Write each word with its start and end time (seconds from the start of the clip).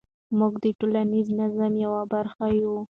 موږ 0.37 0.53
د 0.63 0.65
ټولنیز 0.79 1.27
نظام 1.39 1.73
یوه 1.85 2.01
برخه 2.13 2.45
یو. 2.61 2.75